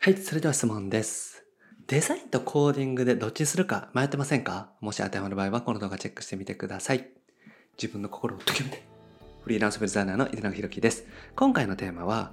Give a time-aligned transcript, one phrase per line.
[0.00, 1.44] はい、それでは質問です。
[1.88, 4.70] デザインとコーディングでどっちにするか迷ってませんか？
[4.80, 7.08] もし当てはまる場合はこの動画チェックしてみてください。
[7.76, 8.86] 自分の心をときめて。
[9.42, 11.04] フリーランスウェブデザイナーの井上弘樹です。
[11.34, 12.32] 今回のテーマは、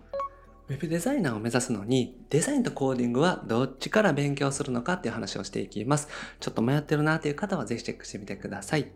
[0.67, 6.07] ウェブデザイナーを目指すのに、デザインとコーディングはどっちから勉強するのかっていう話をしていきます。
[6.39, 8.87] ちょっと迷ってるなっていう方はぜひチェックしてみてください。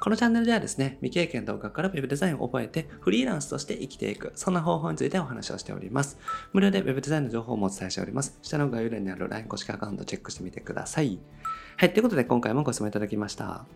[0.00, 6.18] このチャンネルではですね、未経験動画から Web デザインを覚えてフリーランスとして生きていく、そんな方法についてお話をしております。
[6.54, 8.38] 無料で Web デザインの情報もお伝えしております。
[8.40, 11.18] 下の概要欄にある LINE 公式アカウントチェックしてみてください。
[11.76, 13.66] はい、ということで今回もご質問いただきました。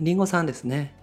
[0.00, 1.01] りんごさんですね。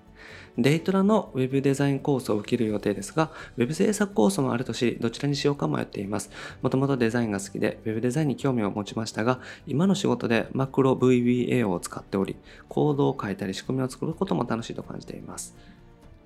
[0.58, 6.30] デイトラの Web デザインコースを受ける予定ですが、Web 制作コースもあるとし、どちらにしようか迷っています。
[6.62, 12.36] もともとデザインが好きで、Web デザインに興味を持ちましたが、今の仕事でマクロ VBA を使っており、
[12.68, 15.56] コードを書いたり仕組みを作ることも楽しいと感じています。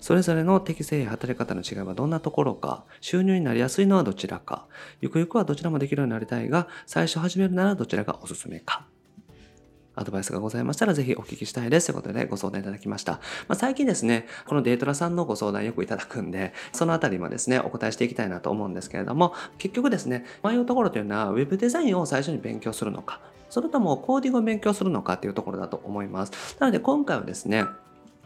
[0.03, 4.67] それぞれの適性や働き方の違いはどんなところか、収入になりやすいのはどちらか、
[4.99, 8.85] ゆくゆくはどちらもできるようになりたいが、最初始めるならどちらがおすすめか。
[9.95, 11.87] アドバイスがございましたらぜひお聞きしたいです。
[11.87, 13.13] ということでご相談いただきました。
[13.13, 26.57] まあ、最近ですね、このデートラさんのご相談よくいただくんで、そのあたりもですね、お答えしていきたいなと思うんですけれども、結局ですね、迷うところというのは、Web デザインを最初に勉強するのか、それともコーディングを勉強するのかっていうところだと思います。
[26.59, 27.65] なので今回はですね、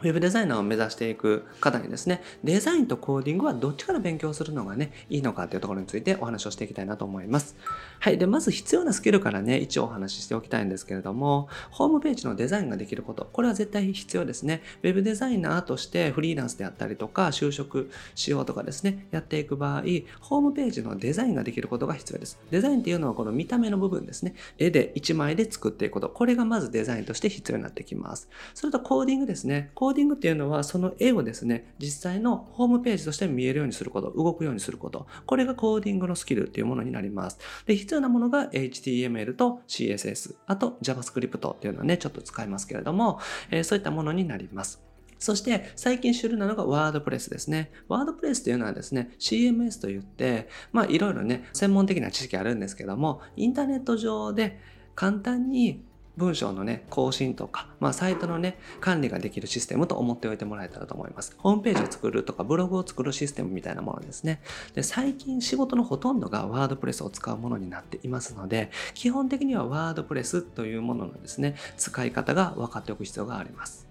[0.00, 7.56] ウェブデザイナーを目指していく方にですね、デザインとコーディングはどっちから勉強するのがね、いいのかというところについてお話をしていきたいなと思います。
[7.98, 8.16] はい。
[8.16, 14.62] で、まず必要なスキルからね、一応お話ししておきたいんですけれども、ホームページのデザインができること、これは絶対必要ですね。
[14.84, 19.82] ウェブデザイナーとしてフリーランスであったりとか、就職しようとかですね、やっていく場合、
[20.20, 22.38] ホームページのデザインができることが必要です。
[22.52, 24.34] デザインっていうのはこの見た目の部分ですね。
[24.58, 28.28] 絵で1枚で作っていくこと、これがまずデザインとして必要になってきます。
[28.54, 29.72] それとコーディングですね。
[29.74, 37.38] ココーディングっていうのは、その絵をですね、実際のホームページとして見えるようにすること、動くようにすること、これがコーディングのスキルっていうものになります。
[37.64, 43.18] で、必要なものが HTML と CSS、あと JavaScript っていうのはね、ちょっと使いますけれども、
[43.50, 44.82] えーそういったものになります。
[45.18, 47.70] そして最近主流なのがワードプレスですね。
[47.88, 54.60] ワードプレスというのはですね、CMS といって、まあいろいろね、専門的な知識あるんですけども、インターネット上で
[54.94, 55.82] 簡単に
[56.18, 61.34] 文章のね、更新とか、まあサイトのね、管理ができるシステムと思っておいてもらえたらと思います。
[61.38, 64.42] ホームページを作るとか、ブログを作るシステムみたいなものですね。
[64.74, 73.87] で、最近仕事のほとんどがワードプレスを使うものになっていますので、基本的にはワードプレスというもののですね、使い方が分かっておく必要があります。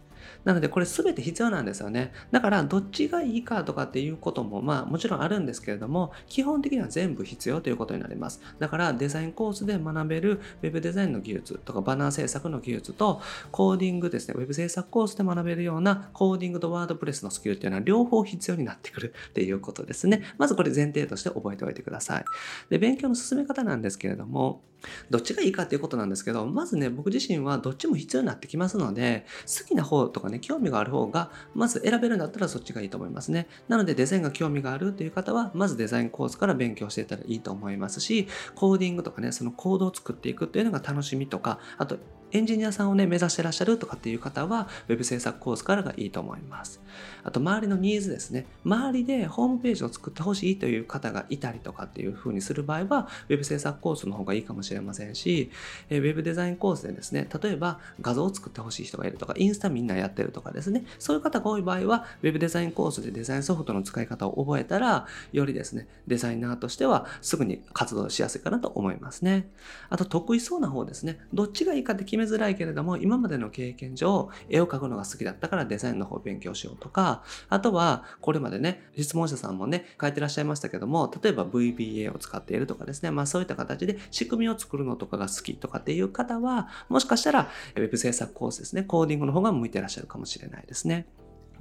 [0.48, 2.14] なのでこれ全て必要なんですよね。
[2.32, 8.40] だからどっちがいいかとかっていうこともまあもちろんあるんですけれども、基本的には全部必要ということになります。
[8.58, 13.22] だからデザインコースで学べる Web デザインの技術とかバナー制作の技術と
[13.52, 20.22] コーディングですね、Web 制作コースで学べるようなコーディングとワードプレスのスキルっていうのは両方必要になってくるっていうことですね。
[20.38, 22.26] まずこれ前提として覚えておいてください。
[22.70, 24.64] で、勉強の進め方なんですけれども、
[25.10, 29.26] どっちがいいかっていうことなんですけど、まずね、僕自身はどっちも必要になってきますので、
[29.60, 33.48] 好きな方とかね、興味がある方が、まず選べるんだったらそっちがいいと思いますね。
[33.68, 41.98] なので、デザインが興味があるという方は、まずデザインコースから勉強していたらいいと思いますし、コーディングとかね、そのコードを作っていくっていうのが楽しみとか、あと、
[42.32, 46.82] エンジニアさんをね、目指してらっしゃるとかっていう方は、Web 制作コースからがいいと思います。
[47.24, 48.46] あと、周りのニーズですね。
[48.66, 55.52] 周りでホームページを作ってほしいという方がいたりとかっていう風にする場合は、Web 制作コースの方がいいかもしれませんし、
[55.90, 69.50] え Web デザインコースでですね、例えば画像を作ってほしい人がいるとか、インスタみんなやってるとかですね、そういう方が多い場合は、Web デザインコースでデザインソフトの使い方を覚えたら、よりですね、デザイナーとしてはすぐに活動しやすいかなと思いますね。
[69.90, 71.20] あと、得意そうな方ですね。
[71.34, 91.08] どっちがいいかって決めづらいけれども、今までの経験上、絵を描くのが好きだったからデザインの方を勉強しようとか、あとは、これまでね、質問者さんもね、書いてらっしゃいましたけども、例えば VBA を使っているとかですね、まあそういった形で仕組みを作るのとかが好きとかっていう方は、もしかしたら Web 制作コースですね、コーディングの方が向いてらっしゃるかもしれないですね。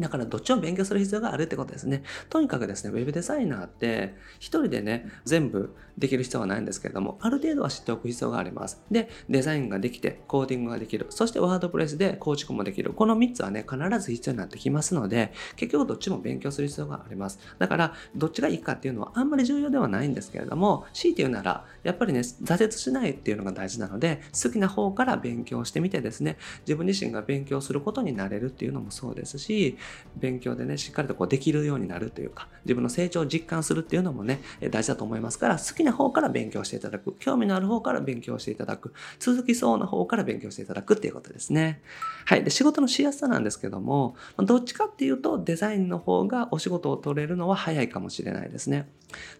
[0.00, 2.02] だからどっちも勉強する必要があるってことですね。
[2.28, 8.82] とにかくですね、ウェブデザイナーって一人でね、全部できる必要はないんですけれども、ある程度は知っておく必要があります。
[8.90, 11.06] で、デザインができて、コーディングができる。
[11.10, 12.92] そしてワードプレスで構築もできる。
[12.92, 17.38] この3つはね、必ず必要になってきますので、結局どっちも勉強する必要があります。
[17.58, 29.78] だから、どっちがいいかっていうのはあんまり重要ではないんですけれども、強いて言うなら、やっぱりね、挫折しないっていうのが大事なので、好きな方から勉強してみてですね、自分自身が勉強することになれるっていうのもそうですし、
[30.16, 34.40] 勉強でね、しっかりとこうできるようになるというか、自分の成長を実感するっていうのもね、
[34.70, 41.82] 大事だと思いますから、好きな方から勉強していただく、興味のある方から勉強していただく、続きそうな方から勉強していただくっていうことですね。
[42.24, 42.44] はい。
[42.44, 48.88] で、仕事のしやすさなんですけども、どっちかっていうと、デザインの方がお仕事を取れるのは早いかもしれないですね。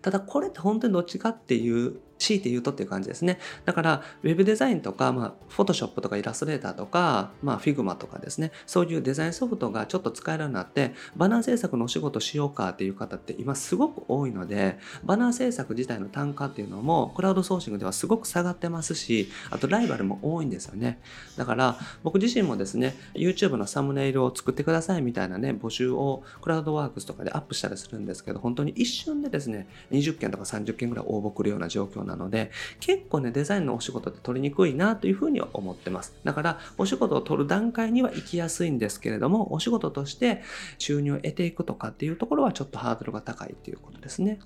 [0.03, 3.39] ただ、これって本当にどっちかっていう強いて言うとっていう感じですね。
[3.65, 21.01] だから、ウェブデザインとか、まあ、フォトショップとかイラストレーターとか、まあ、フィグマとかですね、そういうデザインソフトがちょっと使えるようになって、バナー制作のお仕事しようかっていう方って今すごく多いので、バナー制作自体の単価っていうのも、クラウドソーシングではすごく下がってますし、あとライバルも多いんですよね。
[21.37, 32.51] だから、僕自身もですね、YouTube のサムネイルを作ってくださいみたいなね、募集をクラウドワークスとかでアップしたりするんですけど、本当に一瞬でですね、20件とか30件ぐらい応募来るような状況なので、
[32.81, 36.15] 結構ね、デザインのお仕事って取りにくいなというふうには思ってます。
[36.25, 40.43] だから、お仕事を取る段階には行きやすいんですけれども、お仕事として
[40.79, 44.39] 収入を得ていくとかっていうところはちょっとハードルが高いっていうことですね。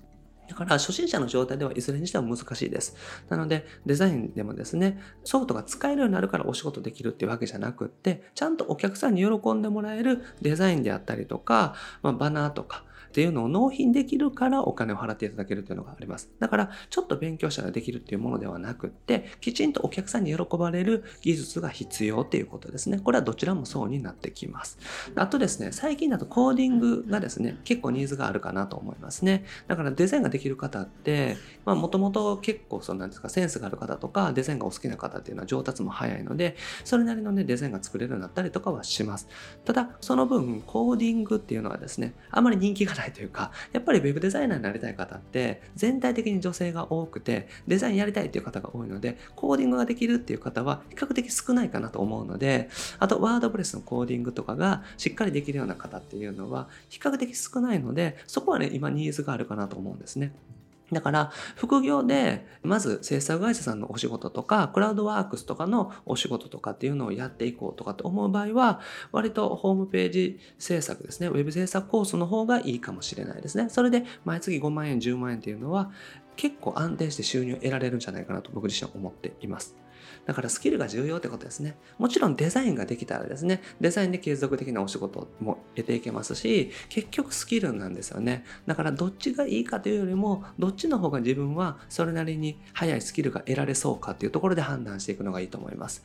[0.51, 2.97] だから初心者の状態ではいずれにしても難しいです。
[3.29, 16.29] なのでデザインでもですね、ソフトが使えるようになるからお仕事できるっていうわけじゃなくって、ちゃんとお客さんに喜んでもらえるデザインであったりとか、まあ、バナーとか、っていうのを納品できるからお金を払っていただけるというのがあります。
[16.39, 22.99] だから、ちょっと勉強したらできるっていうものではなくって、きちんとお客さんに喜ばれる技術が必要っていうことですね。
[22.99, 24.79] これはどちらもそうになってきます。
[25.15, 29.43] あとですね、最近だとコーディングがですね、結構ニーズがあるかなと思いますね。
[29.67, 31.35] だからデザインができる方って、
[31.65, 36.55] まあもともと結構そうなんですか、センスがある方とか、デザインがお好きな方っていうのは上達も早いので、
[36.85, 39.27] それなりのね、デザインが作れるようになったりとかはします。
[39.65, 52.69] ただ、その分、コーディングっていうのはですね、あまり人気がないというか、やっぱり web デザイナーになりたい方って全体的に女性が多くてデザインやりたいっていう方が多いのでコーディングができるっていう方は比較的少ないかなと思うので
[52.99, 60.33] あとワードプレスのコーディングとかがしっかりできるような方っていうのは比較的少ないのでそこはね今ニーズがあるかなと思うんですね。
[60.91, 73.69] だから、副業で、まず制作会社さんのお仕事とか、クラウドワークスとかのお仕事とかっていうのをやっていこうとかって思う場合は、割とホームページ制作ですね、ウェブ制作コースの方がいいかもしれないですね。
[73.69, 75.91] それで、毎月5万円、10万円っていうのは、
[76.35, 79.75] 結構安定して収入を得られるんじゃないかなと僕自身は思っています。
[80.25, 81.77] だからスキルが重要ってことですね。
[81.97, 88.45] もちろんデザインができたらですね、デザインで継続的なお仕事も得ていけますし、結局スキルなんですよね。
[88.65, 96.03] だからどっちがいいかというよりも、どっちの方が自分はそれなりに早いスキルが得られそうかっていうところで判断していくのがいいと思います。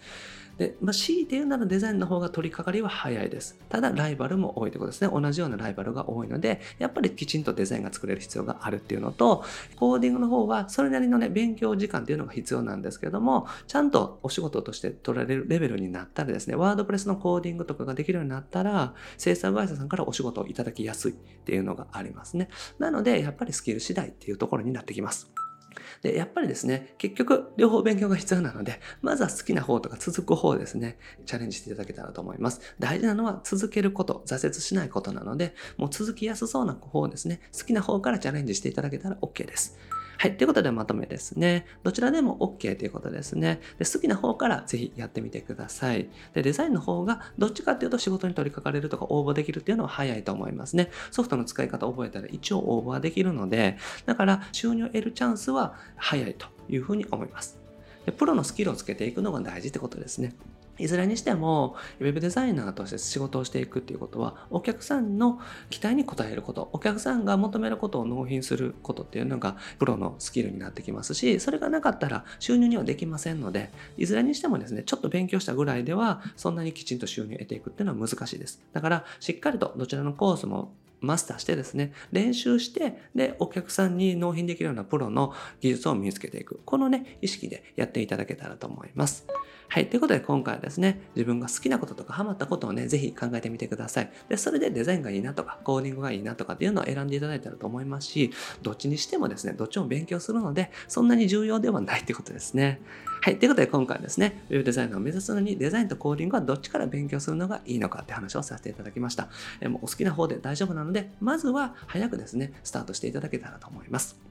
[0.58, 3.58] で、まあ、強いて言うならデザインの方が取り掛かりは早いです。
[3.68, 5.10] ただ、ライバルも多いということですね。
[5.12, 9.44] 同じようなライバルが多いので、やっぱりきちんとデザインが作れる必要があるっていうのと、
[9.76, 21.14] コーディングの方はそれなりのね、勉強時間っていうのが必要なんですけども、ちゃんとお仕事として取られるレベルになったらですね、ワードプレスのコーディングとかができるようになったら、制作会社さんからお仕事をいただきやすいっ
[21.44, 22.48] ていうのがありますね。
[22.78, 25.30] なので、やっぱりスキル次第っていうところになってきます。
[26.02, 32.60] で、やっぱりですね、結局、両方勉強が必要なので、まずは好きな方とか続く方ですね、チャレンジしていただけたらと思います。
[32.78, 39.78] 大事なのは続けること、挫折しないことなので、もう続きやすそうな方ですね、好きな方からチャレンジしていただけたら OK です。
[40.18, 40.36] はい。
[40.36, 41.66] ということでまとめですね。
[41.82, 43.60] どちらでも OK ということですね。
[43.78, 46.08] で好きな方からぜひやってみてください。
[46.32, 50.90] で、デザインの方がどっちかっていうと仕事に取り掛かれるとか応募できるっていうのは早いと思いますね。
[51.10, 53.76] ソフトの使い方覚えたら一応応募はできるので、
[54.06, 57.58] だから収入を得るチャンスは早いというふうに思います。
[58.06, 60.34] でプロのスキルをつけていくのが大事ってことですね。
[60.78, 65.40] いずれにしても、ウェブデザイナーとして仕事をしていくっていうことは、お客さんの
[65.70, 78.60] 期待に応えること、お客さんが求めることを納品することっていうのが、プロのスキルになってきますし、それがなかったら収入にはできませんので、いずれにしてもですね、ちょっと勉強したぐらいでは、そんなにきちんと収入を得ていくっていうのは難しいです。
[78.72, 86.60] だから、しっかりとどちらのコースもマスターしてですね、練習して、で、お客さんに納品できるようなプロの技術を身につけていく。
[86.64, 89.26] このね、意識でやっていただけたらと思います。
[89.68, 89.88] はい。
[89.88, 94.10] ということで今回はですね、自分が好きなこととかハマったことをね、ぜひ考えてみてください。
[94.28, 98.30] で、それでデザインがいいなとか、コーディングがいいなとかっていうのを選んでいただいたらと思いますし、
[98.62, 102.80] どっちにしてもですね、どっちも勉強するので、そんなに重要ではないってことですね。
[103.26, 103.40] はい。
[103.40, 109.30] ということで今回はですね、ウェブデザイナーを目指すのにデザインとコーディングはどっちから勉強するのがいいのかって話をさせていただきました。
[109.60, 114.25] えもうお好きな方で大丈夫なので、まずは早くですね、スタートしていただけたらと思います。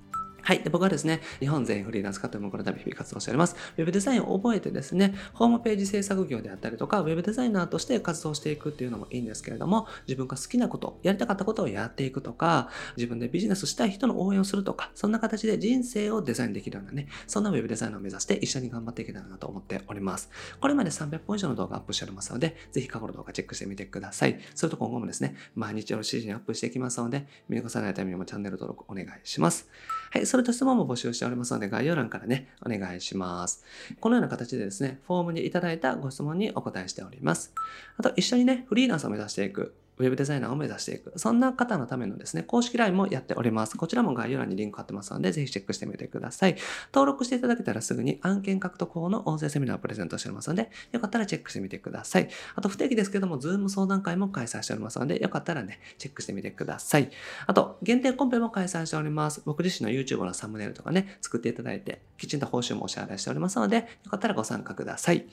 [0.46, 0.60] はい。
[0.60, 3.56] で、僕はですね、日本全員フリーランス化というもこのため日々活動しております。
[3.78, 20.30] ウェブデザインを覚えてですね、ホームページ制作業であったりとか、ウェブデザイナーとして活動していくっていうのもいいんですけれども、自分が好きなこと、やりたかったことをやっていくとか、自分でビジネスしたい人の応援をするとか、そんな形で人生をデザインできるようなね、そんなウェブデザイナーを目指して一緒に頑張っていけたらなと思っております。
[20.62, 24.40] これまで300本以上の動画アップしておりますので、ぜひ過去の動画チェックしてみてください。
[24.54, 29.70] それと今後もですね、毎日夜7時にアップしていきますので、見逃さないためにもチャンネル登録お願いします。
[30.12, 33.64] はい、それと質問も募集しておりますので、概要欄からね、お願いします。
[34.02, 37.54] このような形でですね、フォームにいただいたご質問にお答えしております。
[37.96, 41.14] あと、一緒にね、フリーランスを目指していくウェブデザイナーを目指していく。
[41.18, 43.78] そんな方のためのですね、公式 LINE もやっております。
[43.78, 46.56] こちらも概要欄にリンク貼ってますので、ぜひチェックしてみてください。
[46.94, 52.30] 登録していただけたらすぐに案件獲得法の音声セミナーをプレゼントしておりますので、よかったらチェックしてみてください。
[52.56, 57.10] あと、不定期ですけども、ズーム相談会も開催しておりますので、よかったらね、チェックしてみてください。
[57.48, 59.42] あと、限定コンペも開催しております。
[59.46, 65.26] 僕自身の YouTube のサムネイルとかね、作っていただいて、きちんと報酬もお支払いしておりますので、よかったらご参加ください。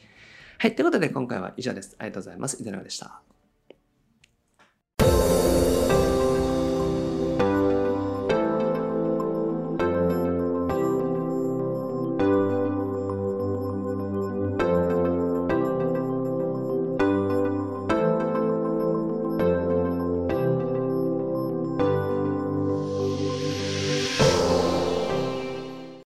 [0.58, 0.74] はい。
[0.76, 1.96] ということで、今回は以上です。
[1.98, 2.60] ありがとうございます。
[2.60, 3.31] 井出永でした。
[5.00, 5.31] you